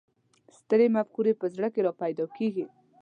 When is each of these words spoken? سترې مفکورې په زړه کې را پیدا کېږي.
سترې 0.57 0.87
مفکورې 0.95 1.33
په 1.41 1.45
زړه 1.55 1.67
کې 1.73 1.81
را 1.85 1.91
پیدا 2.01 2.25
کېږي. 2.37 2.65